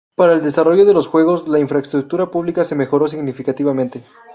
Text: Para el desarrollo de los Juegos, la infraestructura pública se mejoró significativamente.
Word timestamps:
Para 0.15 0.33
el 0.33 0.41
desarrollo 0.41 0.83
de 0.83 0.95
los 0.95 1.05
Juegos, 1.05 1.47
la 1.47 1.59
infraestructura 1.59 2.31
pública 2.31 2.63
se 2.63 2.73
mejoró 2.73 3.07
significativamente. 3.07 4.01